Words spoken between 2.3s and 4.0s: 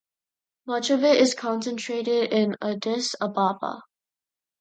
in Addis Ababa.